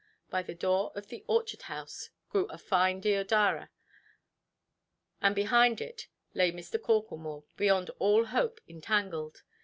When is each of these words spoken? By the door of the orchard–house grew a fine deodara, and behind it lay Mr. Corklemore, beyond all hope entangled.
By 0.31 0.41
the 0.41 0.55
door 0.55 0.91
of 0.95 1.09
the 1.09 1.23
orchard–house 1.27 2.09
grew 2.31 2.47
a 2.47 2.57
fine 2.57 2.99
deodara, 3.01 3.69
and 5.21 5.35
behind 5.35 5.79
it 5.79 6.07
lay 6.33 6.51
Mr. 6.51 6.81
Corklemore, 6.81 7.43
beyond 7.55 7.91
all 7.99 8.25
hope 8.25 8.59
entangled. 8.67 9.43